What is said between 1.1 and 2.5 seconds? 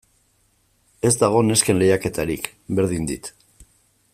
dago nesken lehiaketarik,